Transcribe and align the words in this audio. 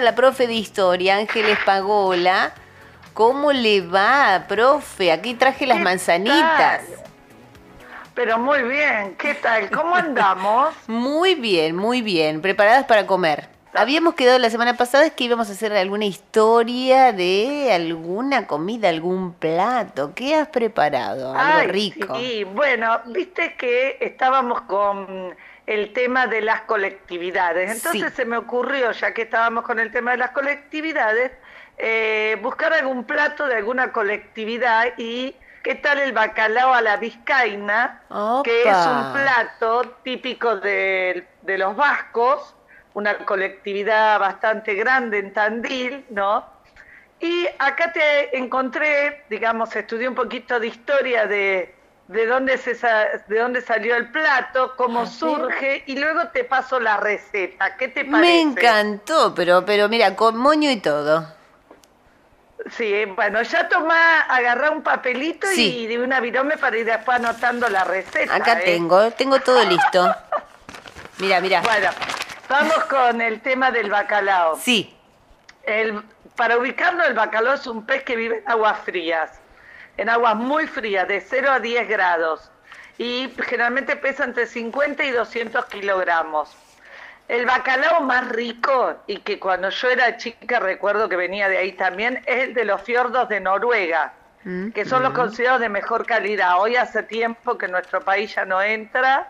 la 0.00 0.14
profe 0.14 0.46
de 0.46 0.54
historia, 0.54 1.16
Ángeles 1.16 1.58
Pagola. 1.66 2.52
¿Cómo 3.14 3.50
le 3.50 3.80
va, 3.80 4.44
profe? 4.46 5.10
Aquí 5.10 5.34
traje 5.34 5.66
las 5.66 5.78
¿Qué 5.78 5.82
manzanitas. 5.82 6.56
tal? 6.56 6.80
Pero 8.14 8.38
muy 8.38 8.62
bien, 8.62 9.16
¿qué 9.18 9.34
tal? 9.34 9.68
¿Cómo 9.70 9.96
andamos? 9.96 10.72
Muy 10.86 11.34
bien, 11.34 11.74
muy 11.74 12.00
bien. 12.00 12.40
Preparadas 12.40 12.84
para 12.84 13.08
comer. 13.08 13.48
Habíamos 13.74 14.14
quedado 14.14 14.38
la 14.38 14.50
semana 14.50 14.76
pasada 14.76 15.10
que 15.10 15.24
íbamos 15.24 15.48
a 15.48 15.52
hacer 15.54 15.72
alguna 15.72 16.04
historia 16.04 17.12
de 17.12 17.72
alguna 17.72 18.46
comida, 18.46 18.90
algún 18.90 19.32
plato. 19.32 20.12
¿Qué 20.14 20.36
has 20.36 20.46
preparado? 20.46 21.34
Algo 21.34 21.58
Ay, 21.58 21.66
rico. 21.66 22.16
Sí, 22.16 22.44
bueno, 22.44 23.00
viste 23.06 23.56
que 23.58 23.98
estábamos 24.00 24.60
con 24.60 25.34
el 25.68 25.92
tema 25.92 26.26
de 26.26 26.40
las 26.40 26.62
colectividades. 26.62 27.70
Entonces 27.70 28.10
Sí. 28.10 28.16
se 28.16 28.24
me 28.24 28.38
ocurrió, 28.38 28.90
ya 28.92 29.12
que 29.12 29.22
estábamos 29.22 29.64
con 29.64 29.78
el 29.78 29.92
tema 29.92 30.12
de 30.12 30.16
las 30.16 30.30
colectividades, 30.30 31.30
eh, 31.76 32.38
buscar 32.40 32.72
algún 32.72 33.04
plato 33.04 33.46
de 33.46 33.56
alguna 33.56 33.92
colectividad 33.92 34.94
y 34.96 35.36
qué 35.62 35.74
tal 35.74 35.98
el 35.98 36.12
bacalao 36.12 36.72
a 36.72 36.80
la 36.80 36.96
vizcaína, 36.96 38.00
que 38.44 38.62
es 38.62 38.76
un 38.86 39.12
plato 39.12 39.82
típico 40.02 40.56
de, 40.56 41.28
de 41.42 41.58
los 41.58 41.76
vascos, 41.76 42.56
una 42.94 43.18
colectividad 43.18 44.18
bastante 44.18 44.72
grande 44.72 45.18
en 45.18 45.34
Tandil, 45.34 46.06
¿no? 46.08 46.46
Y 47.20 47.46
acá 47.58 47.92
te 47.92 48.38
encontré, 48.38 49.24
digamos, 49.28 49.76
estudié 49.76 50.08
un 50.08 50.14
poquito 50.14 50.58
de 50.58 50.68
historia 50.68 51.26
de, 51.26 51.74
de, 52.08 52.26
dónde, 52.26 52.58
se, 52.58 52.74
sa- 52.74 53.06
de 53.26 53.38
dónde 53.38 53.60
salió 53.62 53.94
el 53.96 54.10
plato, 54.10 54.74
cómo 54.76 55.00
A 55.00 55.02
ver. 55.04 55.12
surge, 55.12 55.82
y 55.86 55.96
luego 55.98 56.28
te 56.28 56.44
paso 56.44 56.80
la 56.80 56.96
receta. 56.96 57.76
¿Qué 57.76 57.88
te 57.88 58.04
parece? 58.04 58.20
Me 58.32 58.40
encantó, 58.40 59.34
pero, 59.34 59.64
pero 59.64 59.88
mira, 59.88 60.16
con 60.16 60.36
moño 60.36 60.70
y 60.70 60.78
todo. 60.80 61.26
Sí, 62.76 63.04
bueno, 63.14 63.40
ya 63.42 63.68
tomá, 63.68 64.22
agarrá 64.22 64.70
un 64.70 64.82
papelito 64.82 65.46
Sí. 65.46 65.80
y 65.80 65.86
de 65.86 65.98
una 66.00 66.20
virome 66.20 66.56
para 66.58 66.76
ir 66.76 66.84
después 66.84 67.16
anotando 67.18 67.68
la 67.68 67.84
receta. 67.84 68.34
Acá 68.34 68.54
¿eh? 68.60 68.64
tengo, 68.64 69.10
tengo 69.12 69.38
todo 69.40 69.62
listo. 69.64 70.14
Mira, 71.18 71.40
mira. 71.40 71.60
Bueno, 71.62 71.88
vamos 72.48 72.76
con 72.84 73.20
el 73.20 73.40
tema 73.40 73.70
del 73.70 73.88
bacalao. 73.90 74.56
Sí, 74.56 74.94
El, 75.62 76.02
para 76.36 76.58
ubicarlo, 76.58 77.04
el 77.04 77.14
bacalao 77.14 77.54
es 77.54 77.66
un 77.66 77.86
pez 77.86 78.02
que 78.02 78.16
vive 78.16 78.38
en 78.38 78.48
aguas 78.50 78.78
frías, 78.80 79.40
en 79.98 80.08
aguas 80.08 80.36
muy 80.36 80.66
frías, 80.66 81.06
de 81.06 81.20
0 81.20 81.50
a 81.50 81.60
10 81.60 81.86
grados, 81.88 82.50
y 82.96 83.30
generalmente 83.44 83.94
pesa 83.96 84.24
entre 84.24 84.46
50 84.46 85.04
y 85.04 85.10
200 85.10 85.66
kilogramos. 85.66 86.56
El 87.28 87.44
bacalao 87.44 88.00
más 88.00 88.26
rico, 88.30 88.94
y 89.06 89.18
que 89.18 89.38
cuando 89.38 89.68
yo 89.68 89.90
era 89.90 90.16
chica 90.16 90.58
recuerdo 90.60 91.10
que 91.10 91.16
venía 91.16 91.48
de 91.50 91.58
ahí 91.58 91.72
también, 91.72 92.22
es 92.24 92.44
el 92.44 92.54
de 92.54 92.64
los 92.64 92.80
fiordos 92.80 93.28
de 93.28 93.40
Noruega, 93.40 94.14
Mm, 94.44 94.70
que 94.70 94.84
son 94.84 95.02
los 95.02 95.12
considerados 95.14 95.60
de 95.60 95.68
mejor 95.68 96.06
calidad. 96.06 96.60
Hoy 96.60 96.76
hace 96.76 97.02
tiempo 97.02 97.58
que 97.58 97.66
nuestro 97.66 98.00
país 98.02 98.32
ya 98.36 98.44
no 98.44 98.62
entra. 98.62 99.26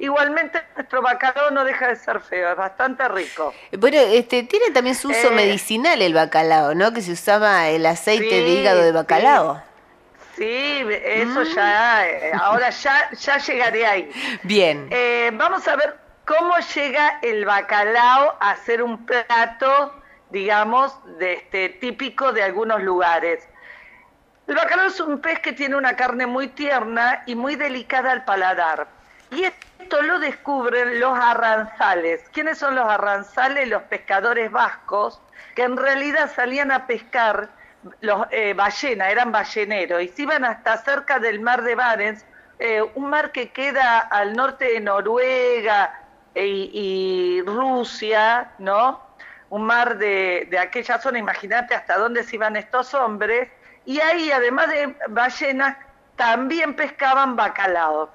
Igualmente 0.00 0.60
nuestro 0.76 1.00
bacalao 1.00 1.52
no 1.52 1.64
deja 1.64 1.86
de 1.86 1.96
ser 1.96 2.20
feo, 2.20 2.50
es 2.50 2.56
bastante 2.56 3.06
rico. 3.08 3.54
Bueno, 3.78 3.98
este 3.98 4.42
tiene 4.42 4.72
también 4.72 4.96
su 4.96 5.08
uso 5.10 5.28
Eh. 5.28 5.34
medicinal 5.34 6.02
el 6.02 6.12
bacalao, 6.12 6.74
¿no? 6.74 6.92
Que 6.92 7.02
se 7.02 7.12
usaba 7.12 7.68
el 7.68 7.86
aceite 7.86 8.24
de 8.42 8.48
hígado 8.48 8.82
de 8.82 8.90
bacalao. 8.90 9.54
Sí, 9.54 9.62
eso 10.40 11.40
Mm. 11.40 11.54
ya, 11.54 12.08
eh, 12.08 12.32
ahora 12.40 12.70
ya, 12.70 13.10
ya 13.12 13.38
llegaré 13.38 13.86
ahí. 13.86 14.10
Bien. 14.42 14.86
Eh, 14.90 15.30
vamos 15.34 15.66
a 15.68 15.76
ver 15.76 15.96
cómo 16.26 16.56
llega 16.74 17.18
el 17.22 17.44
bacalao 17.44 18.36
a 18.40 18.56
ser 18.56 18.82
un 18.82 19.04
plato, 19.06 19.94
digamos, 20.30 20.98
de 21.18 21.34
este, 21.34 21.68
típico 21.70 22.32
de 22.32 22.42
algunos 22.42 22.82
lugares. 22.82 23.46
El 24.46 24.54
bacalao 24.54 24.86
es 24.86 25.00
un 25.00 25.20
pez 25.20 25.40
que 25.40 25.52
tiene 25.52 25.76
una 25.76 25.94
carne 25.96 26.26
muy 26.26 26.48
tierna 26.48 27.22
y 27.26 27.34
muy 27.34 27.56
delicada 27.56 28.12
al 28.12 28.24
paladar. 28.24 28.86
Y 29.30 29.44
esto 29.44 30.00
lo 30.02 30.18
descubren 30.18 31.00
los 31.00 31.18
arranzales. 31.18 32.22
¿Quiénes 32.32 32.58
son 32.58 32.74
los 32.74 32.88
arranzales? 32.88 33.68
Los 33.68 33.82
pescadores 33.84 34.50
vascos, 34.50 35.20
que 35.54 35.64
en 35.64 35.76
realidad 35.76 36.30
salían 36.34 36.70
a 36.72 36.86
pescar 36.86 37.50
los 38.00 38.26
eh, 38.30 38.54
ballena, 38.54 39.10
eran 39.10 39.32
balleneros, 39.32 40.02
y 40.02 40.08
se 40.08 40.22
iban 40.22 40.44
hasta 40.44 40.76
cerca 40.78 41.18
del 41.18 41.40
mar 41.40 41.62
de 41.62 41.74
Barents, 41.74 42.24
eh, 42.58 42.82
un 42.94 43.08
mar 43.10 43.32
que 43.32 43.50
queda 43.50 43.98
al 43.98 44.34
norte 44.34 44.64
de 44.72 44.80
Noruega 44.80 46.00
e- 46.34 46.46
y 46.46 47.42
Rusia, 47.46 48.52
¿no? 48.58 49.00
Un 49.50 49.64
mar 49.64 49.96
de, 49.98 50.46
de 50.50 50.58
aquella 50.58 50.98
zona, 50.98 51.18
imagínate 51.18 51.74
hasta 51.74 51.96
dónde 51.96 52.24
se 52.24 52.36
iban 52.36 52.56
estos 52.56 52.94
hombres, 52.94 53.48
y 53.84 54.00
ahí, 54.00 54.30
además 54.30 54.68
de 54.68 54.94
ballenas, 55.08 55.76
también 56.16 56.74
pescaban 56.74 57.36
bacalao. 57.36 58.10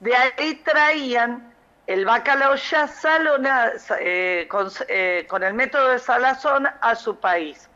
De 0.00 0.14
ahí 0.16 0.54
traían 0.64 1.51
el 1.86 2.04
bacalao 2.04 2.54
ya 2.54 2.86
salona, 2.86 3.72
eh, 4.00 4.46
con, 4.48 4.68
eh, 4.88 5.26
con 5.28 5.42
el 5.42 5.54
método 5.54 5.88
de 5.88 5.98
salazón 5.98 6.68
a 6.80 6.94
su 6.94 7.16
país. 7.16 7.68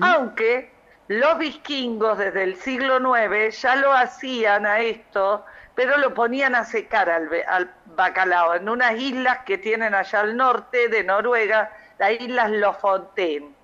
Aunque 0.00 0.72
los 1.08 1.38
vikingos 1.38 2.18
desde 2.18 2.42
el 2.42 2.56
siglo 2.56 2.98
IX 2.98 3.60
ya 3.60 3.76
lo 3.76 3.92
hacían 3.92 4.66
a 4.66 4.80
esto, 4.80 5.44
pero 5.74 5.96
lo 5.98 6.14
ponían 6.14 6.54
a 6.54 6.64
secar 6.64 7.08
al, 7.08 7.28
al 7.46 7.70
bacalao 7.96 8.54
en 8.54 8.68
unas 8.68 8.96
islas 8.96 9.38
que 9.44 9.58
tienen 9.58 9.94
allá 9.94 10.20
al 10.20 10.36
norte 10.36 10.88
de 10.88 11.04
Noruega, 11.04 11.70
las 11.98 12.12
islas 12.20 12.50
Lofoten. 12.50 13.54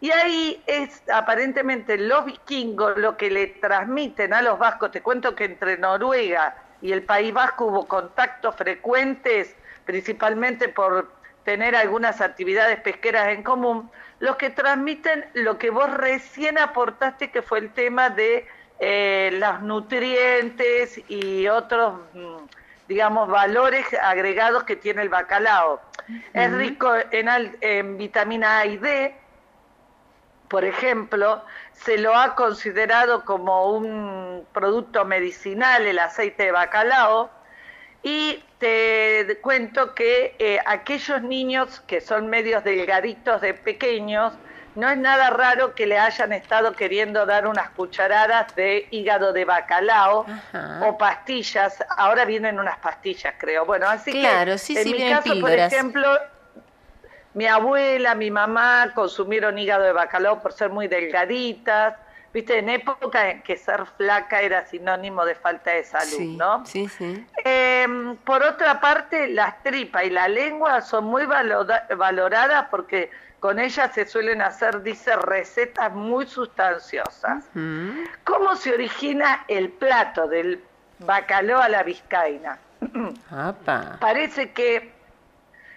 Y 0.00 0.10
ahí 0.10 0.62
es 0.66 1.02
aparentemente 1.12 1.96
los 1.96 2.24
vikingos 2.24 2.98
lo 2.98 3.16
que 3.16 3.30
le 3.30 3.46
transmiten 3.46 4.34
a 4.34 4.42
los 4.42 4.58
vascos. 4.58 4.90
Te 4.90 5.00
cuento 5.00 5.34
que 5.34 5.44
entre 5.44 5.78
Noruega 5.78 6.56
y 6.82 6.92
el 6.92 7.02
País 7.02 7.32
Vasco 7.32 7.66
hubo 7.66 7.86
contactos 7.86 8.56
frecuentes, 8.56 9.54
principalmente 9.86 10.68
por 10.68 11.10
tener 11.44 11.74
algunas 11.74 12.20
actividades 12.20 12.80
pesqueras 12.80 13.28
en 13.28 13.42
común, 13.42 13.90
los 14.18 14.36
que 14.36 14.50
transmiten 14.50 15.24
lo 15.34 15.58
que 15.58 15.70
vos 15.70 15.90
recién 15.92 16.58
aportaste, 16.58 17.30
que 17.30 17.42
fue 17.42 17.60
el 17.60 17.72
tema 17.72 18.10
de 18.10 18.46
eh, 18.78 19.30
los 19.34 19.62
nutrientes 19.62 21.00
y 21.08 21.46
otros, 21.48 22.00
mm, 22.14 22.36
digamos, 22.88 23.28
valores 23.28 23.86
agregados 24.02 24.64
que 24.64 24.76
tiene 24.76 25.02
el 25.02 25.08
bacalao. 25.08 25.80
Es 26.34 26.52
rico 26.52 26.92
en, 27.10 27.96
vitamina 27.96 28.58
A 28.58 28.66
y 28.66 28.76
D, 28.76 29.14
por 30.52 30.66
ejemplo, 30.66 31.42
se 31.72 31.96
lo 31.96 32.14
ha 32.14 32.34
considerado 32.34 33.24
como 33.24 33.72
un 33.72 34.46
producto 34.52 35.06
medicinal 35.06 35.86
el 35.86 35.98
aceite 35.98 36.42
de 36.42 36.52
bacalao 36.52 37.30
y 38.02 38.44
te 38.58 39.38
cuento 39.40 39.94
que 39.94 40.36
eh, 40.38 40.58
aquellos 40.66 41.22
niños 41.22 41.80
que 41.86 42.02
son 42.02 42.28
medios 42.28 42.62
delgaditos 42.64 43.40
de 43.40 43.54
pequeños, 43.54 44.34
no 44.74 44.90
es 44.90 44.98
nada 44.98 45.30
raro 45.30 45.74
que 45.74 45.86
le 45.86 45.98
hayan 45.98 46.34
estado 46.34 46.74
queriendo 46.74 47.24
dar 47.24 47.46
unas 47.46 47.70
cucharadas 47.70 48.54
de 48.54 48.88
hígado 48.90 49.32
de 49.32 49.46
bacalao 49.46 50.26
Ajá. 50.28 50.80
o 50.86 50.98
pastillas. 50.98 51.82
Ahora 51.96 52.26
vienen 52.26 52.58
unas 52.60 52.76
pastillas, 52.78 53.34
creo. 53.38 53.64
Bueno, 53.64 53.88
así 53.88 54.12
Claro, 54.12 54.52
que 54.52 54.58
sí, 54.58 54.76
en 54.76 54.84
sí, 54.84 54.92
mi 54.92 55.08
caso, 55.08 55.22
por 55.22 55.32
píldoras. 55.32 55.72
ejemplo, 55.72 56.18
mi 57.34 57.46
abuela, 57.46 58.14
mi 58.14 58.30
mamá 58.30 58.92
consumieron 58.94 59.58
hígado 59.58 59.84
de 59.84 59.92
bacalao 59.92 60.40
por 60.42 60.52
ser 60.52 60.70
muy 60.70 60.88
delgaditas. 60.88 61.94
Viste, 62.32 62.58
en 62.58 62.70
época 62.70 63.30
en 63.30 63.42
que 63.42 63.56
ser 63.58 63.84
flaca 63.98 64.40
era 64.40 64.64
sinónimo 64.66 65.24
de 65.24 65.34
falta 65.34 65.72
de 65.72 65.84
salud, 65.84 66.16
sí, 66.16 66.36
¿no? 66.36 66.64
sí, 66.64 66.88
sí. 66.88 67.26
Eh, 67.44 68.16
por 68.24 68.42
otra 68.42 68.80
parte, 68.80 69.28
las 69.28 69.62
tripas 69.62 70.04
y 70.04 70.10
la 70.10 70.28
lengua 70.28 70.80
son 70.80 71.04
muy 71.04 71.26
valoradas 71.26 72.66
porque 72.70 73.10
con 73.38 73.58
ellas 73.58 73.90
se 73.92 74.06
suelen 74.06 74.40
hacer, 74.40 74.82
dice, 74.82 75.16
recetas 75.16 75.92
muy 75.92 76.26
sustanciosas. 76.26 77.44
¿Cómo 78.24 78.56
se 78.56 78.72
origina 78.72 79.44
el 79.48 79.68
plato 79.68 80.26
del 80.26 80.62
bacalao 81.00 81.60
a 81.60 81.68
la 81.68 81.82
vizcaína? 81.82 82.58
apa. 83.30 83.96
Parece 84.00 84.52
que 84.52 84.91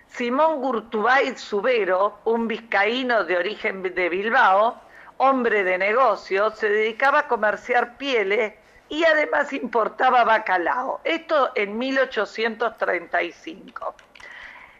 Simón 0.07 0.61
Gurtubay 0.61 1.37
Subero, 1.37 2.19
un 2.25 2.47
vizcaíno 2.47 3.23
de 3.25 3.37
origen 3.37 3.83
de 3.83 4.09
Bilbao, 4.09 4.81
hombre 5.17 5.63
de 5.63 5.77
negocios, 5.77 6.57
se 6.57 6.69
dedicaba 6.69 7.19
a 7.19 7.27
comerciar 7.27 7.97
pieles 7.97 8.53
y 8.89 9.03
además 9.03 9.53
importaba 9.53 10.23
bacalao. 10.23 11.01
Esto 11.03 11.51
en 11.55 11.77
1835. 11.77 13.95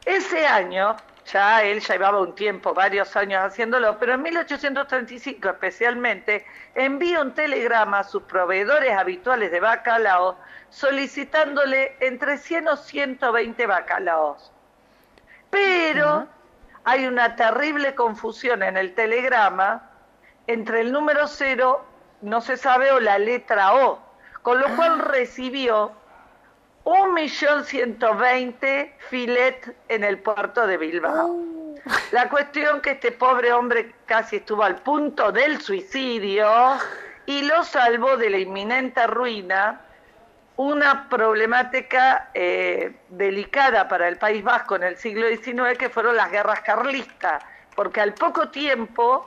Ese 0.05 0.45
año, 0.45 0.95
ya 1.25 1.63
él 1.63 1.81
llevaba 1.81 2.21
un 2.21 2.35
tiempo, 2.35 2.73
varios 2.73 3.15
años 3.15 3.43
haciéndolo, 3.43 3.97
pero 3.99 4.13
en 4.13 4.21
1835 4.21 5.49
especialmente, 5.49 6.45
envía 6.75 7.21
un 7.21 7.33
telegrama 7.33 7.99
a 7.99 8.03
sus 8.03 8.23
proveedores 8.23 8.95
habituales 8.95 9.51
de 9.51 9.59
bacalao 9.59 10.37
solicitándole 10.69 11.95
entre 11.99 12.37
100 12.37 12.67
o 12.67 12.77
120 12.77 13.65
bacalaos. 13.65 14.51
Pero 15.55 16.27
hay 16.83 17.05
una 17.07 17.35
terrible 17.35 17.95
confusión 17.95 18.61
en 18.61 18.75
el 18.75 18.93
telegrama 18.93 19.89
entre 20.47 20.81
el 20.81 20.91
número 20.91 21.27
cero, 21.27 21.83
no 22.21 22.41
se 22.41 22.57
sabe, 22.57 22.91
o 22.91 22.99
la 22.99 23.17
letra 23.17 23.73
O, 23.73 23.99
con 24.41 24.59
lo 24.59 24.67
cual 24.75 24.99
Ah. 24.99 25.05
recibió 25.11 25.91
un 26.83 27.13
millón 27.13 27.63
ciento 27.63 28.13
veinte 28.15 28.95
filet 29.09 29.75
en 29.87 30.03
el 30.03 30.19
puerto 30.19 30.67
de 30.67 30.77
Bilbao. 30.77 31.27
Uh. 31.27 31.79
La 32.11 32.29
cuestión 32.29 32.81
que 32.81 32.91
este 32.91 33.11
pobre 33.11 33.53
hombre 33.53 33.95
casi 34.05 34.35
estuvo 34.37 34.63
al 34.63 34.75
punto 34.75 35.31
del 35.31 35.61
suicidio 35.61 36.47
y 37.25 37.43
lo 37.43 37.63
salvó 37.63 38.17
de 38.17 38.29
la 38.29 38.37
inminente 38.37 39.07
ruina, 39.07 39.81
una 40.57 41.09
problemática 41.09 42.29
eh, 42.33 42.95
delicada 43.09 43.87
para 43.87 44.07
el 44.07 44.17
País 44.17 44.43
Vasco 44.43 44.75
en 44.75 44.83
el 44.83 44.97
siglo 44.97 45.27
XIX 45.27 45.77
que 45.77 45.89
fueron 45.89 46.15
las 46.15 46.31
guerras 46.31 46.61
carlistas, 46.61 47.43
porque 47.75 47.99
al 48.01 48.13
poco 48.13 48.49
tiempo 48.49 49.25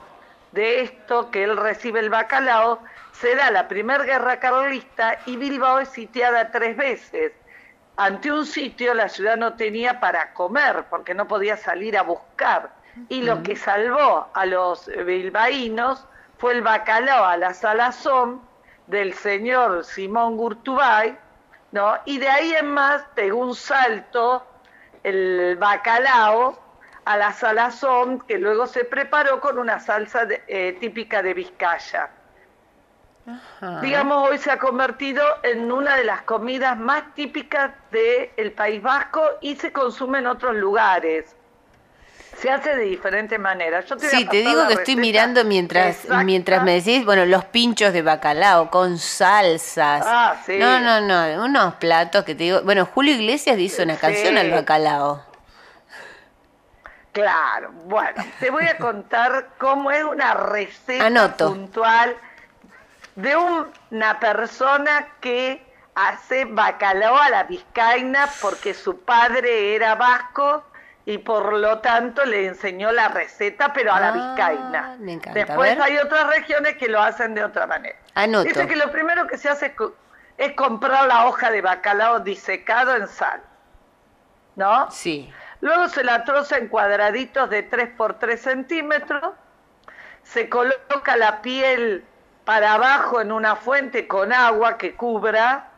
de 0.51 0.81
esto 0.81 1.29
que 1.29 1.43
él 1.43 1.57
recibe 1.57 1.99
el 1.99 2.09
bacalao, 2.09 2.79
se 3.11 3.35
da 3.35 3.51
la 3.51 3.67
primera 3.67 4.03
guerra 4.03 4.39
carlista 4.39 5.19
y 5.25 5.35
Bilbao 5.35 5.79
es 5.79 5.89
sitiada 5.89 6.51
tres 6.51 6.75
veces. 6.75 7.33
Ante 7.97 8.31
un 8.31 8.45
sitio 8.45 8.93
la 8.93 9.09
ciudad 9.09 9.37
no 9.37 9.53
tenía 9.53 9.99
para 9.99 10.33
comer 10.33 10.85
porque 10.89 11.13
no 11.13 11.27
podía 11.27 11.57
salir 11.57 11.97
a 11.97 12.01
buscar. 12.01 12.71
Y 13.07 13.21
lo 13.21 13.43
que 13.43 13.55
salvó 13.55 14.29
a 14.33 14.45
los 14.45 14.87
bilbaínos 14.87 16.05
fue 16.37 16.53
el 16.53 16.61
bacalao 16.61 17.25
a 17.25 17.37
la 17.37 17.53
salazón 17.53 18.48
del 18.89 19.13
señor 19.13 19.85
Simón 19.85 20.35
Gurtubay, 20.35 21.17
¿no? 21.71 21.93
Y 22.05 22.17
de 22.17 22.27
ahí 22.27 22.53
en 22.53 22.71
más 22.71 23.03
pegó 23.15 23.37
un 23.39 23.55
salto 23.55 24.45
el 25.03 25.55
bacalao 25.57 26.59
a 27.05 27.17
la 27.17 27.31
salazón 27.31 28.19
que 28.21 28.37
luego 28.37 28.67
se 28.67 28.83
preparó 28.83 29.39
con 29.39 29.57
una 29.57 29.79
salsa 29.79 30.25
de- 30.25 30.43
eh, 30.47 30.77
típica 30.79 31.21
de 31.21 31.33
Vizcaya. 31.33 32.09
Ajá. 33.27 33.81
Digamos, 33.81 34.27
hoy 34.27 34.37
se 34.39 34.49
ha 34.51 34.57
convertido 34.57 35.23
en 35.43 35.71
una 35.71 35.95
de 35.95 36.03
las 36.03 36.23
comidas 36.23 36.75
más 36.77 37.13
típicas 37.13 37.71
del 37.91 38.51
País 38.53 38.81
Vasco 38.81 39.21
y 39.41 39.55
se 39.55 39.71
consume 39.71 40.17
en 40.19 40.27
otros 40.27 40.55
lugares. 40.55 41.35
Se 42.37 42.49
hace 42.49 42.75
de 42.75 42.83
diferentes 42.85 43.37
maneras. 43.39 43.85
Yo 43.87 43.97
te 43.97 44.09
Sí, 44.09 44.25
te 44.25 44.37
digo 44.37 44.65
que 44.67 44.75
estoy 44.75 44.95
mirando 44.95 45.43
mientras, 45.43 45.97
exacta. 45.97 46.23
mientras 46.23 46.63
me 46.63 46.73
decís, 46.75 47.03
bueno, 47.03 47.25
los 47.25 47.43
pinchos 47.45 47.91
de 47.91 48.01
bacalao 48.01 48.69
con 48.69 48.97
salsas. 48.97 50.05
Ah, 50.07 50.35
sí. 50.45 50.57
No, 50.57 50.79
no, 50.79 51.01
no, 51.01 51.43
unos 51.43 51.73
platos 51.75 52.23
que 52.23 52.35
te 52.35 52.43
digo. 52.45 52.61
Bueno, 52.61 52.85
Julio 52.85 53.13
Iglesias 53.15 53.57
hizo 53.59 53.83
una 53.83 53.95
Sí. 53.95 54.01
canción 54.01 54.37
al 54.37 54.51
bacalao. 54.51 55.23
Claro, 57.11 57.71
bueno, 57.85 58.23
te 58.39 58.51
voy 58.51 58.65
a 58.65 58.77
contar 58.77 59.49
cómo 59.57 59.91
es 59.91 60.03
una 60.03 60.33
receta 60.35 61.07
Anoto. 61.07 61.49
puntual 61.53 62.15
de 63.15 63.35
una 63.35 64.19
persona 64.19 65.07
que 65.19 65.65
hace 65.95 66.45
bacalao 66.45 67.17
a 67.17 67.29
la 67.29 67.43
vizcaína 67.43 68.29
porque 68.41 68.73
su 68.73 68.99
padre 69.01 69.75
era 69.75 69.95
vasco 69.95 70.63
y 71.09 71.17
por 71.17 71.53
lo 71.53 71.79
tanto 71.79 72.23
le 72.23 72.45
enseñó 72.45 72.91
la 72.91 73.07
receta, 73.07 73.73
pero 73.73 73.91
a 73.91 73.99
la 73.99 74.09
Ah, 74.09 74.11
vizcaína. 74.11 74.95
me 74.99 75.13
encanta, 75.13 75.39
Después 75.39 75.79
hay 75.79 75.97
otras 75.97 76.27
regiones 76.27 76.75
que 76.77 76.87
lo 76.87 77.01
hacen 77.01 77.33
de 77.33 77.43
otra 77.43 77.65
manera. 77.65 77.97
Anoto. 78.13 78.47
Dice 78.47 78.67
que 78.67 78.75
lo 78.75 78.91
primero 78.91 79.25
que 79.25 79.35
se 79.39 79.49
hace 79.49 79.73
es 80.37 80.53
comprar 80.53 81.07
la 81.07 81.25
hoja 81.25 81.49
de 81.49 81.61
bacalao 81.61 82.19
disecado 82.19 82.95
en 82.95 83.07
sal. 83.07 83.41
¿No? 84.55 84.91
Sí. 84.91 85.33
Luego 85.61 85.89
se 85.89 86.03
la 86.03 86.23
troza 86.25 86.57
en 86.57 86.67
cuadraditos 86.67 87.49
de 87.49 87.63
3 87.63 87.89
por 87.97 88.19
3 88.19 88.39
centímetros. 88.39 89.33
Se 90.21 90.47
coloca 90.47 91.17
la 91.17 91.41
piel 91.41 92.05
para 92.45 92.73
abajo 92.73 93.19
en 93.19 93.31
una 93.31 93.55
fuente 93.55 94.07
con 94.07 94.31
agua 94.31 94.77
que 94.77 94.93
cubra. 94.95 95.69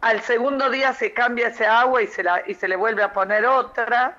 Al 0.00 0.22
segundo 0.22 0.70
día 0.70 0.94
se 0.94 1.12
cambia 1.12 1.48
ese 1.48 1.66
agua 1.66 2.00
y 2.00 2.06
se, 2.06 2.22
la- 2.22 2.42
y 2.46 2.54
se 2.54 2.66
le 2.66 2.76
vuelve 2.76 3.02
a 3.02 3.12
poner 3.12 3.44
otra. 3.44 4.16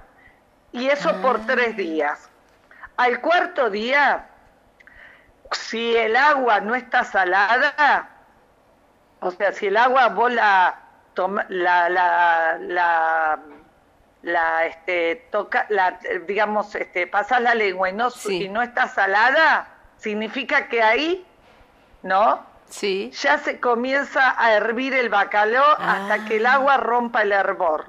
Y 0.76 0.90
eso 0.90 1.22
por 1.22 1.46
tres 1.46 1.76
días. 1.78 2.30
Al 2.98 3.22
cuarto 3.22 3.70
día, 3.70 4.26
si 5.52 5.96
el 5.96 6.16
agua 6.16 6.60
no 6.62 6.76
está 6.76 7.04
salada, 7.04 8.10
o 9.20 9.32
sea, 9.32 9.52
si 9.52 9.68
el 9.68 9.78
agua 9.78 10.08
vos 10.10 10.32
la, 10.32 10.76
toma- 11.14 11.46
la, 11.50 11.90
la, 11.90 12.58
la, 12.60 13.40
la, 14.22 14.66
este, 14.66 15.28
toca, 15.32 15.66
la, 15.70 15.98
digamos, 16.28 16.74
este, 16.76 17.08
pasas 17.08 17.42
la 17.42 17.56
lengua 17.56 17.90
y 17.90 17.94
no, 17.94 18.10
Sí. 18.10 18.44
y 18.46 18.50
no 18.50 18.62
está 18.62 18.88
salada, 18.88 19.68
significa 19.98 20.68
que 20.68 20.82
ahí, 20.84 21.26
¿no? 22.04 22.46
Sí. 22.68 23.12
Ya 23.12 23.38
se 23.38 23.60
comienza 23.60 24.36
a 24.42 24.54
hervir 24.54 24.94
el 24.94 25.10
bacalao 25.10 25.76
Ah. 25.80 25.94
hasta 26.10 26.26
que 26.26 26.38
el 26.38 26.46
agua 26.46 26.78
rompa 26.78 27.22
el 27.22 27.32
hervor, 27.32 27.86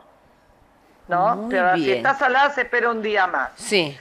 ¿no? 1.09 1.37
Muy 1.37 1.51
Pero 1.51 1.75
si 1.75 1.85
bien. 1.85 1.97
está 1.99 2.15
salada 2.15 2.51
se 2.51 2.63
espera 2.63 2.91
un 2.91 3.03
día 3.03 3.27
más. 3.27 3.51
Sí. 3.57 3.99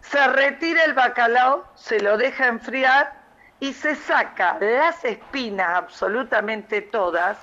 Se 0.00 0.26
retira 0.28 0.84
el 0.84 0.94
bacalao, 0.94 1.64
se 1.74 2.00
lo 2.00 2.16
deja 2.16 2.46
enfriar 2.46 3.12
y 3.60 3.72
se 3.72 3.94
saca 3.94 4.58
las 4.60 5.04
espinas 5.04 5.68
absolutamente 5.76 6.82
todas 6.82 7.38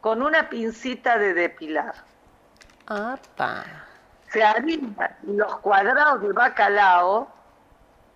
con 0.00 0.22
una 0.22 0.48
pincita 0.48 1.18
de 1.18 1.34
depilar. 1.34 1.94
Apa. 2.86 3.64
Se 4.30 4.42
harinan 4.44 5.16
los 5.22 5.56
cuadrados 5.58 6.20
de 6.22 6.32
bacalao, 6.32 7.28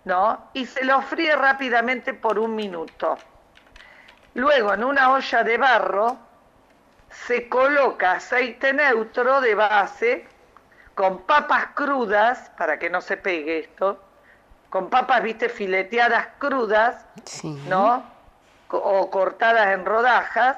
¿no? 0.05 0.49
Y 0.53 0.65
se 0.65 0.85
los 0.85 1.03
fríe 1.05 1.35
rápidamente 1.35 2.13
por 2.13 2.37
un 2.37 2.55
minuto. 2.55 3.17
Luego, 4.35 4.73
en 4.73 4.83
una 4.83 5.11
olla 5.11 5.43
de 5.43 5.57
barro, 5.57 6.17
se 7.11 7.49
coloca 7.49 8.13
aceite 8.13 8.73
neutro 8.73 9.41
de 9.41 9.55
base 9.55 10.27
con 10.95 11.19
papas 11.23 11.67
crudas, 11.75 12.51
para 12.57 12.77
que 12.77 12.89
no 12.89 13.01
se 13.01 13.17
pegue 13.17 13.59
esto, 13.59 14.03
con 14.69 14.89
papas, 14.89 15.23
viste, 15.23 15.49
fileteadas 15.49 16.27
crudas, 16.37 17.05
Sí. 17.25 17.53
¿no? 17.67 18.03
O 18.69 19.09
cortadas 19.09 19.67
en 19.69 19.85
rodajas. 19.85 20.57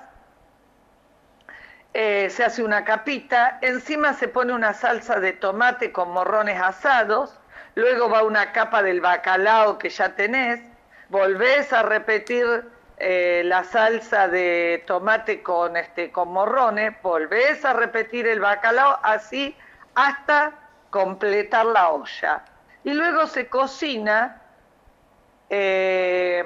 Eh, 1.94 2.30
se 2.30 2.44
hace 2.44 2.64
una 2.64 2.86
capita, 2.86 3.60
encima 3.62 4.14
se 4.14 4.28
pone 4.30 4.54
una 4.54 4.74
salsa 4.74 5.20
de 5.20 5.34
tomate 5.34 5.92
con 5.92 6.12
morrones 6.12 6.60
asados, 6.60 7.38
luego 7.76 8.10
va 8.10 8.24
una 8.24 8.54
capa 8.54 8.82
del 8.82 9.02
bacalao 9.02 9.78
que 9.78 9.90
ya 9.90 10.16
tenés, 10.16 10.62
volvés 11.10 11.74
a 11.74 11.84
repetir 11.84 12.64
eh, 13.02 13.42
la 13.46 13.64
salsa 13.64 14.28
de 14.28 14.84
tomate 14.86 15.42
con, 15.42 15.76
este, 15.76 16.12
con 16.12 16.30
morrones, 16.32 16.94
volvés 17.02 17.66
a 17.66 17.74
repetir 17.74 18.28
el 18.28 18.40
bacalao 18.40 19.00
así 19.04 19.56
hasta 19.96 20.54
completar 20.90 21.66
la 21.66 21.90
olla. 21.90 22.44
Y 22.84 22.92
luego 22.94 23.26
se 23.28 23.48
cocina 23.48 24.42
eh, 25.50 26.44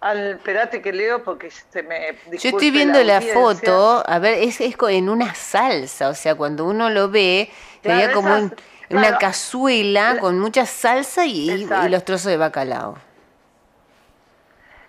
al, 0.00 0.32
espérate 0.32 0.80
que 0.82 0.92
leo 0.92 1.22
porque 1.24 1.50
se 1.50 1.82
me. 1.82 2.16
Yo 2.32 2.50
estoy 2.50 2.70
viendo 2.70 3.02
la, 3.02 3.20
foto, 3.20 4.02
a 4.06 4.18
ver, 4.18 4.34
es, 4.42 4.60
es 4.60 4.76
en 4.90 5.08
una 5.08 5.34
salsa, 5.34 6.08
o 6.08 6.14
sea, 6.14 6.34
cuando 6.34 6.64
uno 6.66 6.90
lo 6.90 7.08
ve, 7.08 7.50
Claro, 7.82 8.00
sería 8.00 8.14
como 8.14 8.28
esas- 8.28 8.42
un- 8.42 8.48
claro. 8.50 9.08
una 9.08 9.18
cazuela 9.18 10.14
La- 10.14 10.20
con 10.20 10.38
mucha 10.38 10.66
salsa 10.66 11.24
y 11.26 11.66
los 11.88 12.04
trozos 12.04 12.26
de 12.26 12.36
bacalao. 12.36 12.98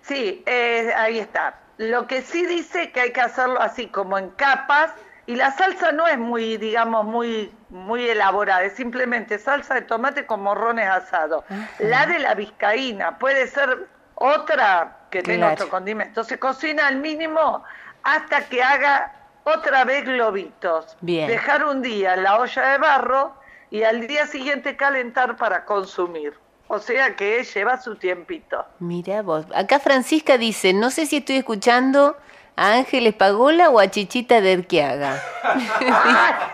Sí, 0.06 0.42
eh, 0.46 0.92
ahí 0.96 1.18
está. 1.18 1.58
Lo 1.78 2.06
que 2.06 2.22
sí 2.22 2.46
dice 2.46 2.90
que 2.92 3.00
hay 3.00 3.12
que 3.12 3.20
hacerlo 3.20 3.60
así 3.60 3.88
como 3.88 4.16
en 4.18 4.30
capas 4.30 4.92
y 5.26 5.34
la 5.34 5.50
salsa 5.50 5.92
no 5.92 6.06
es 6.06 6.16
muy, 6.16 6.56
digamos, 6.56 7.04
muy, 7.04 7.52
muy 7.70 8.08
elaborada, 8.08 8.62
es 8.62 8.74
simplemente 8.74 9.38
salsa 9.38 9.74
de 9.74 9.82
tomate 9.82 10.24
con 10.24 10.42
morrones 10.42 10.88
asados. 10.88 11.44
La 11.80 12.06
de 12.06 12.20
la 12.20 12.34
vizcaína 12.34 13.18
puede 13.18 13.48
ser 13.48 13.88
otra 14.14 14.96
que 15.10 15.22
tenga 15.22 15.48
Claro. 15.48 15.54
otro 15.54 15.68
condimento. 15.68 16.22
Se 16.24 16.38
cocina 16.38 16.86
al 16.86 16.96
mínimo 16.96 17.64
hasta 18.04 18.42
que 18.48 18.62
haga 18.62 19.12
otra 19.44 19.84
vez 19.84 20.04
globitos. 20.04 20.96
Bien. 21.00 21.26
Dejar 21.28 21.64
un 21.64 21.82
día 21.82 22.14
en 22.14 22.22
la 22.22 22.38
olla 22.38 22.62
de 22.70 22.78
barro 22.78 23.34
y 23.70 23.82
al 23.82 24.06
día 24.06 24.26
siguiente 24.26 24.76
calentar 24.76 25.36
para 25.36 25.64
consumir. 25.64 26.38
O 26.68 26.78
sea 26.78 27.14
que 27.14 27.44
lleva 27.44 27.80
su 27.80 27.96
tiempito. 27.96 28.64
Mira 28.80 29.22
vos. 29.22 29.46
Acá 29.54 29.78
Francisca 29.78 30.36
dice, 30.36 30.72
no 30.72 30.90
sé 30.90 31.06
si 31.06 31.18
estoy 31.18 31.36
escuchando 31.36 32.16
a 32.56 32.72
Ángeles 32.72 33.14
Pagola 33.14 33.70
o 33.70 33.78
a 33.78 33.88
Chichita 33.90 34.40
de 34.40 34.52
Erquiaga. 34.54 35.22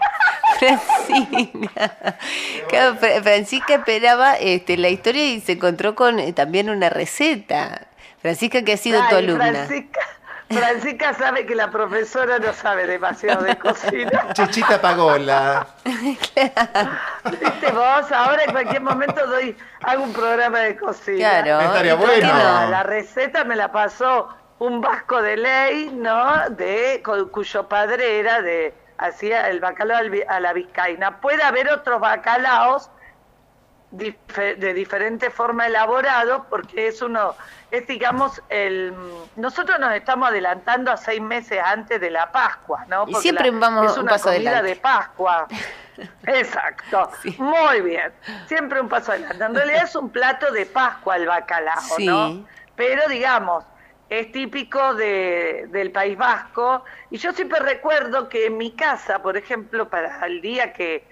Francisca. 0.59 2.19
Claro, 2.69 2.97
Francisca 2.97 3.75
esperaba 3.75 4.35
este, 4.35 4.77
la 4.77 4.91
historia 4.91 5.25
y 5.25 5.41
se 5.41 5.53
encontró 5.53 5.95
con 5.95 6.19
eh, 6.19 6.33
también 6.33 6.71
una 6.71 6.91
receta. 6.91 7.89
Francisca 8.21 8.63
que 8.63 8.75
ha 8.75 8.77
sido 8.77 9.01
tu 9.09 9.17
alumna. 9.17 9.67
Francisca, 9.67 10.01
Francisca 10.53 11.15
sabe 11.15 11.47
que 11.47 11.55
la 11.55 11.71
profesora 11.71 12.39
no 12.39 12.53
sabe 12.53 12.87
demasiado 12.87 13.43
de 13.45 13.57
cocina. 13.59 14.29
Chichita 14.35 14.81
Pagola. 14.81 15.67
Viste 15.85 17.71
vos, 17.73 18.13
ahora 18.13 18.45
en 18.45 18.53
cualquier 18.53 18.83
momento 18.83 19.27
doy, 19.27 19.57
hago 19.83 20.05
un 20.05 20.13
programa 20.13 20.59
de 20.61 20.77
cocina. 20.77 21.43
Claro. 21.43 21.61
Estaría 21.67 21.95
¿y 21.95 21.97
por 21.97 22.11
qué 22.11 22.21
bueno. 22.21 22.71
La, 22.71 22.83
receta 22.83 23.45
me 23.45 23.57
la 23.57 23.71
pasó 23.73 24.29
un 24.59 24.81
vasco 24.81 25.21
de 25.23 25.37
ley, 25.37 25.91
¿no? 25.95 26.49
De 26.51 27.03
cu- 27.05 27.31
cuyo 27.31 27.69
padre 27.69 28.21
era 28.21 28.43
de 28.43 28.75
hacía 28.99 29.49
el 29.51 29.59
bacalao 29.61 29.97
al 29.99 30.11
vi- 30.11 30.23
a 30.29 30.39
la 30.41 30.53
vizcaína. 30.53 31.21
Puede 31.21 31.43
haber 31.43 31.69
otros 31.71 32.01
bacalaos 32.01 32.91
de 33.93 34.75
diferente 34.75 35.29
forma 35.31 35.67
elaborados 35.67 36.43
porque 36.49 36.89
es 36.89 37.03
uno 37.03 37.35
es 37.71 37.87
digamos 37.87 38.43
el 38.49 38.95
nosotros 39.37 39.79
nos 39.79 39.93
estamos 39.93 40.31
adelantando 40.31 40.91
a 40.91 40.97
seis 40.97 41.21
meses 41.21 41.61
antes 41.63 42.01
de 42.01 42.11
la 42.11 42.33
Pascua, 42.33 42.87
¿no? 42.89 43.05
Y 43.07 43.15
siempre 43.17 43.51
la- 43.53 43.59
vamos 43.59 43.93
es 43.93 43.97
un 43.99 44.05
una 44.05 44.13
paso 44.13 44.31
comida 44.31 44.51
adelante. 44.51 44.69
de 44.71 44.77
Pascua. 44.77 45.47
Exacto. 46.27 47.11
Sí. 47.23 47.37
Muy 47.39 47.83
bien. 47.83 48.13
Siempre 48.47 48.81
un 48.81 48.89
paso 48.89 49.13
adelante. 49.13 49.45
En 49.45 49.55
realidad 49.55 49.85
es 49.85 49.95
un 49.95 50.11
plato 50.11 50.51
de 50.53 50.67
Pascua 50.67 51.17
el 51.17 51.27
bacalao, 51.27 51.81
Sí. 51.97 52.07
¿no? 52.07 52.47
Pero 52.77 53.07
digamos, 53.09 53.65
es 54.09 54.33
típico 54.33 54.95
de, 54.95 55.67
del 55.71 55.91
País 55.93 56.17
Vasco. 56.17 56.85
Y 57.11 57.19
yo 57.19 57.33
siempre 57.33 57.61
recuerdo 57.61 58.29
que 58.29 58.47
en 58.47 58.57
mi 58.57 58.73
casa, 58.73 59.21
por 59.23 59.37
ejemplo, 59.37 59.89
para 59.89 60.25
el 60.27 60.41
día 60.41 60.73
que, 60.73 61.07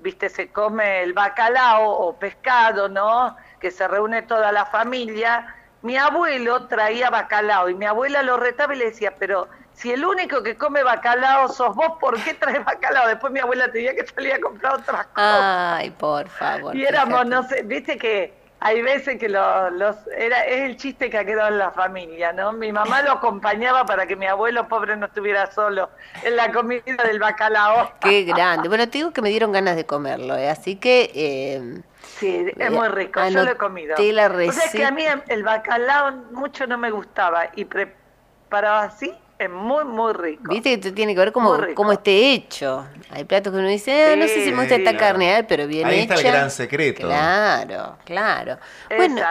viste, 0.00 0.28
se 0.28 0.50
come 0.50 1.02
el 1.02 1.12
bacalao 1.12 1.90
o 1.90 2.16
pescado, 2.16 2.88
¿no? 2.88 3.36
Que 3.60 3.70
se 3.70 3.86
reúne 3.86 4.22
toda 4.22 4.52
la 4.52 4.66
familia. 4.66 5.54
Mi 5.82 5.96
abuelo 5.96 6.66
traía 6.66 7.10
bacalao 7.10 7.68
y 7.68 7.74
mi 7.74 7.86
abuela 7.86 8.22
lo 8.22 8.36
retaba 8.36 8.74
y 8.74 8.78
le 8.78 8.84
decía, 8.86 9.14
pero 9.18 9.48
si 9.74 9.92
el 9.92 10.04
único 10.04 10.42
que 10.42 10.56
come 10.56 10.82
bacalao 10.82 11.48
sos 11.48 11.74
vos, 11.74 11.92
¿por 12.00 12.22
qué 12.22 12.34
traes 12.34 12.64
bacalao? 12.64 13.08
Después 13.08 13.32
mi 13.32 13.40
abuela 13.40 13.70
tenía 13.70 13.94
que 13.94 14.06
salir 14.06 14.34
a 14.34 14.40
comprar 14.40 14.74
otras 14.74 15.06
cosas. 15.08 15.40
Ay, 15.40 15.90
por 15.90 16.28
favor. 16.28 16.74
Y 16.76 16.84
éramos, 16.84 17.20
fíjate. 17.24 17.30
no 17.30 17.42
sé, 17.48 17.62
viste 17.62 17.98
que 17.98 18.41
hay 18.64 18.80
veces 18.80 19.18
que 19.18 19.28
lo- 19.28 19.70
los, 19.70 19.96
era, 20.16 20.44
es 20.44 20.60
el 20.62 20.76
chiste 20.76 21.10
que 21.10 21.18
ha 21.18 21.24
quedado 21.24 21.48
en 21.48 21.58
la 21.58 21.72
familia, 21.72 22.32
¿no? 22.32 22.52
Mi 22.52 22.70
mamá 22.72 23.02
lo 23.02 23.12
acompañaba 23.12 23.84
para 23.84 24.06
que 24.06 24.14
mi 24.14 24.26
abuelo 24.26 24.68
pobre 24.68 24.96
no 24.96 25.06
estuviera 25.06 25.50
solo 25.50 25.90
en 26.22 26.36
la 26.36 26.52
comida 26.52 26.82
del 27.04 27.18
bacalao. 27.18 27.90
Qué 28.00 28.22
grande. 28.22 28.68
Bueno, 28.68 28.88
te 28.88 28.98
digo 28.98 29.12
que 29.12 29.20
me 29.20 29.30
dieron 29.30 29.50
ganas 29.52 29.74
de 29.74 29.84
comerlo, 29.84 30.36
¿eh? 30.36 30.48
así 30.48 30.76
que... 30.76 31.10
eh, 31.14 31.82
Sí, 32.18 32.46
es 32.56 32.70
muy 32.70 32.88
rico, 32.88 33.20
yo 33.28 33.42
lo 33.44 33.50
he 33.52 33.56
comido. 33.56 33.96
La 34.12 34.26
O 34.26 34.52
sea 34.52 34.70
que 34.70 34.84
a 34.84 34.90
mí 34.90 35.04
el 35.28 35.42
bacalao 35.42 36.12
mucho 36.32 36.66
no 36.66 36.78
me 36.78 36.90
gustaba 36.90 37.48
y 37.54 37.64
preparado 37.64 38.76
así 38.86 39.12
es 39.44 39.50
muy, 39.50 39.84
muy 39.84 40.12
rico. 40.12 40.44
Viste 40.52 40.70
que 40.70 40.78
te 40.78 40.92
tiene 40.92 41.14
que 41.14 41.20
ver 41.20 41.32
cómo, 41.32 41.56
cómo 41.74 41.92
esté 41.92 42.32
hecho. 42.32 42.86
Hay 43.10 43.24
platos 43.24 43.52
que 43.52 43.58
uno 43.58 43.68
dice, 43.68 44.12
"Ah, 44.12 44.16
no 44.16 44.26
sé 44.26 44.44
si 44.44 44.50
me 44.52 44.58
gusta 44.62 44.76
Sí, 44.76 44.82
esta 44.84 44.96
carne, 44.96 45.44
pero 45.48 45.66
bien 45.66 45.86
Ahí 45.86 46.00
hecha. 46.00 46.14
está 46.14 46.26
el 46.28 46.32
gran 46.34 46.50
secreto. 46.50 47.02
Claro, 47.06 47.96
claro. 48.04 48.58
Bueno. 48.96 49.22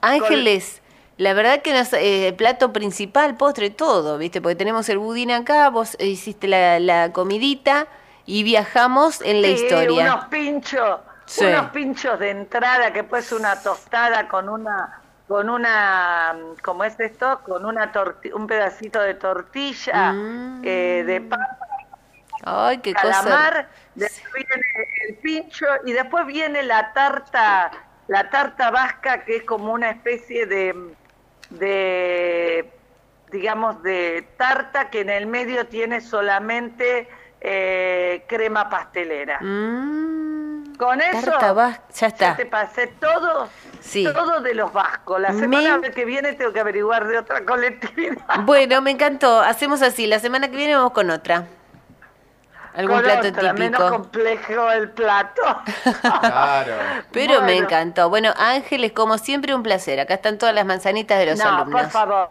Ángeles, 0.00 0.82
la 1.16 1.32
verdad 1.32 1.62
que 1.62 1.72
nos, 1.72 1.92
eh, 1.94 2.34
plato 2.36 2.72
principal, 2.72 3.36
postre, 3.36 3.70
todo, 3.70 4.18
¿viste? 4.18 4.40
Porque 4.40 4.54
tenemos 4.56 4.88
el 4.88 4.98
budín 4.98 5.30
acá, 5.30 5.68
vos 5.70 5.96
hiciste 6.00 6.46
la, 6.48 6.78
la 6.78 7.12
comidita 7.12 7.86
y 8.26 8.42
viajamos 8.42 9.20
en 9.22 9.40
la 9.42 9.48
Sí, 9.48 9.54
historia. 9.54 10.12
Unos 10.14 10.24
pinchos, 10.26 11.00
Sí. 11.24 11.44
unos 11.44 11.70
pinchos 11.70 12.18
de 12.20 12.30
entrada 12.30 12.92
que 12.92 13.02
puede 13.04 13.22
ser 13.22 13.38
una 13.38 13.60
tostada 13.60 14.28
con 14.28 14.48
una, 14.48 15.00
con 15.28 15.50
una, 15.50 16.36
¿cómo 16.62 16.84
es 16.84 16.98
esto? 17.00 17.40
Con 17.44 17.64
una 17.64 17.92
torti- 17.92 18.32
un 18.32 18.46
pedacito 18.46 19.00
de 19.00 19.14
tortilla, 19.14 20.12
Mm. 20.12 20.62
eh, 20.64 21.04
de 21.06 21.20
papa, 21.22 21.58
Ay, 22.44 22.78
qué 22.78 22.94
cosa. 22.94 23.22
calamar, 23.24 23.68
después 23.94 24.32
viene 24.34 24.62
el 25.08 25.16
pincho 25.16 25.66
y 25.84 25.92
después 25.92 26.26
viene 26.26 26.62
la 26.62 26.92
tarta, 26.92 27.72
la 28.06 28.30
tarta 28.30 28.70
vasca 28.70 29.24
que 29.24 29.36
es 29.38 29.42
como 29.42 29.72
una 29.72 29.90
especie 29.90 30.46
de, 30.46 30.74
de 31.50 32.72
digamos, 33.32 33.82
de 33.82 34.28
tarta 34.36 34.90
que 34.90 35.00
en 35.00 35.10
el 35.10 35.26
medio 35.26 35.66
tiene 35.66 36.00
solamente 36.00 37.08
eh, 37.40 38.24
crema 38.28 38.68
pastelera. 38.70 39.40
Mm, 39.40 40.05
Con 40.78 41.00
eso 41.00 41.30
tarta 41.30 41.52
vas- 41.52 41.80
ya 41.94 42.06
está. 42.08 42.36
te 42.36 42.46
pasé 42.46 42.86
todo, 42.88 43.48
Sí. 43.80 44.04
todo 44.04 44.40
de 44.40 44.54
los 44.54 44.72
vascos. 44.72 45.20
La 45.20 45.32
Me- 45.32 45.40
semana 45.40 45.80
que 45.90 46.04
viene 46.04 46.32
tengo 46.34 46.52
que 46.52 46.60
averiguar 46.60 47.06
de 47.06 47.18
otra 47.18 47.44
colectividad. 47.44 48.16
Bueno, 48.44 48.80
me 48.82 48.90
encantó. 48.90 49.40
Hacemos 49.40 49.82
así. 49.82 50.06
La 50.06 50.18
semana 50.18 50.48
que 50.50 50.56
viene 50.56 50.74
vamos 50.76 50.92
con 50.92 51.10
otra. 51.10 51.46
Algún 52.74 52.96
Con 52.96 53.04
plato 53.04 53.28
otra, 53.28 53.52
menos 53.54 53.80
típico. 53.80 53.90
complejo 54.02 54.70
el 54.70 54.90
plato. 54.90 55.42
Claro. 56.20 56.72
Pero 57.10 57.40
me 57.42 57.56
encantó. 57.56 58.10
Bueno, 58.10 58.34
Ángeles, 58.36 58.92
como 58.92 59.16
siempre, 59.16 59.54
un 59.54 59.62
placer. 59.62 59.98
Acá 60.00 60.14
están 60.14 60.36
todas 60.36 60.54
las 60.54 60.66
manzanitas 60.66 61.18
de 61.18 61.26
los 61.26 61.38
no, 61.38 61.48
alumnos. 61.48 61.82
por 61.82 61.90
favor. 61.90 62.28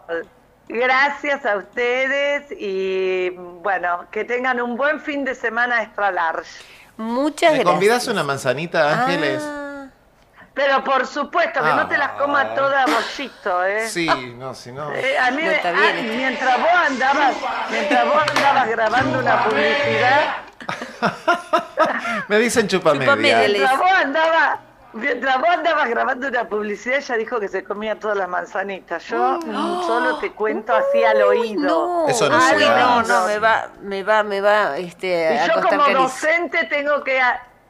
Gracias 0.68 1.44
a 1.46 1.56
ustedes 1.56 2.46
y 2.58 3.30
bueno, 3.30 4.06
que 4.10 4.24
tengan 4.24 4.60
un 4.60 4.76
buen 4.76 5.00
fin 5.00 5.24
de 5.24 5.34
semana 5.34 5.82
extra 5.82 6.10
large. 6.12 6.64
Muchas 6.96 7.52
¿Me 7.52 7.58
gracias. 7.58 7.64
convidas 7.72 8.08
una 8.08 8.22
manzanita, 8.24 9.04
Ángeles? 9.04 9.42
Ah, 9.44 9.86
Pero 10.54 10.82
por 10.82 11.06
supuesto 11.06 11.60
que 11.62 11.68
no 11.68 11.86
te 11.86 11.98
las 11.98 12.12
coma 12.12 12.40
Ah. 12.40 12.54
todas 12.54 12.86
bollito, 12.86 13.64
¿eh? 13.64 13.88
Sí, 13.88 14.06
no, 14.38 14.54
si 14.54 14.72
no. 14.72 14.90
Eh, 14.94 15.18
a 15.18 15.30
mí 15.30 15.42
No, 15.42 15.50
ah, 15.50 15.92
mientras 16.16 16.58
vos 16.58 16.70
andabas, 16.86 17.34
mientras 17.70 18.04
vos 18.06 18.22
andabas 18.34 18.68
grabando 18.68 19.18
una 19.18 19.44
publicidad, 19.44 20.36
Me 22.28 22.38
dicen 22.38 22.66
chupamedia. 22.68 23.04
Chupamedia, 23.06 23.38
mientras 23.48 23.78
vos 23.78 23.90
andabas, 23.92 24.58
mientras 24.96 25.38
vos 25.40 25.48
andabas 25.48 25.88
grabando 25.88 26.28
una 26.28 26.48
publicidad, 26.48 26.96
ella 26.98 27.16
dijo 27.16 27.38
que 27.40 27.48
se 27.48 27.62
comía 27.64 27.98
todas 27.98 28.16
las 28.16 28.28
manzanitas. 28.28 29.04
Yo 29.04 29.38
solo 29.86 30.18
te 30.18 30.32
cuento 30.32 30.74
así 30.74 31.02
al 31.04 31.22
oído. 31.22 31.62
no. 31.62 32.08
Eso 32.08 32.28
no 32.28 32.36
Ay, 32.36 32.58
se 32.58 32.68
no, 32.68 32.98
hace. 33.00 33.12
no, 33.12 33.26
me 33.26 33.38
va, 33.38 33.68
me 33.82 34.02
va, 34.02 34.22
me 34.22 34.40
va, 34.40 34.76
este, 34.78 35.08
Y 35.34 35.38
a 35.38 35.46
yo 35.46 35.62
como 35.62 35.86
docente 35.88 36.64
tengo 36.66 37.02
que 37.04 37.20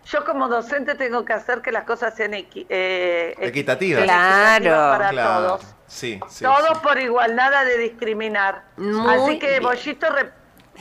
yo 0.07 0.25
como 0.25 0.47
docente 0.49 0.95
tengo 0.95 1.25
que 1.25 1.33
hacer 1.33 1.61
que 1.63 1.73
las 1.73 1.83
cosas 1.85 2.15
sean 2.15 2.33
equi- 2.33 2.65
eh, 2.69 3.35
equi- 3.39 3.47
Equitativas. 3.49 4.05
Claro. 4.05 4.71
para 4.99 5.09
Claro. 5.11 5.47
todos. 5.49 5.75
Sí, 5.89 6.21
sí. 6.29 6.45
todos 6.45 6.79
sí. 6.79 6.81
por 6.83 6.99
igual, 6.99 7.35
nada 7.35 7.65
de 7.65 7.77
discriminar. 7.79 8.63
Muy 8.77 9.15
Así 9.15 9.39
que 9.41 9.49
bien. 9.49 9.63
Bollito 9.65 10.07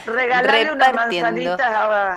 regalarle 0.06 0.70
Repartiendo. 0.72 1.58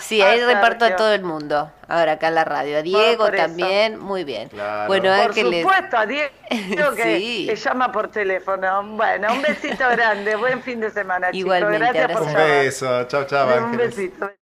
Sí, 0.00 0.22
ahí 0.22 0.40
reparto 0.40 0.84
a 0.84 0.96
todo 0.96 1.12
el 1.12 1.22
mundo. 1.22 1.70
Ahora 1.88 2.12
acá 2.12 2.28
en 2.28 2.34
la 2.34 2.44
radio. 2.44 2.78
A 2.78 2.82
Diego 2.82 3.30
también, 3.30 3.98
muy 3.98 4.24
bien. 4.24 4.48
Claro. 4.50 4.86
Bueno, 4.88 5.04
Por 5.10 5.20
Ángeles. 5.28 5.62
supuesto, 5.62 5.96
a 5.96 6.06
Diego 6.06 6.30
que, 6.96 7.16
Sí. 7.18 7.46
que 7.48 7.56
llama 7.56 7.90
por 7.90 8.08
teléfono. 8.08 8.82
Bueno, 8.96 9.32
un 9.32 9.42
besito 9.42 9.88
grande, 9.90 10.36
buen 10.36 10.62
fin 10.62 10.80
de 10.80 10.90
semana, 10.90 11.30
Igualmente, 11.32 11.86
chicos. 11.86 11.94
Gracias 11.94 12.18
por. 12.18 12.26
Un 12.28 12.34
beso. 12.34 13.04
Chao, 13.04 13.24
chao, 13.24 13.64
Un 13.64 13.76
besito. 13.76 14.30